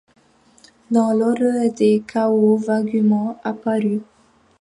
[0.89, 4.01] Dans l’horreur des chaos vaguement apparus